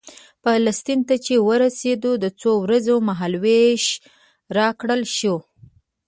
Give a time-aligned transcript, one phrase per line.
[0.43, 3.85] فلسطین ته چې ورسېدو د څو ورځو مهال وېش
[4.57, 5.35] راکړل شو.